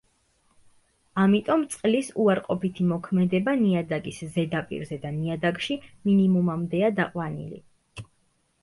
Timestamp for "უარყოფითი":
2.23-2.87